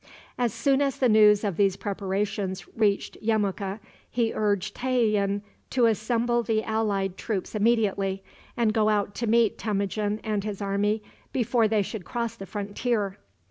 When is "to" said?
5.69-5.85, 9.13-9.27